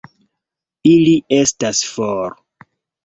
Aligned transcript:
Ili 0.93 1.13
estas 1.39 1.83
for! 1.93 2.37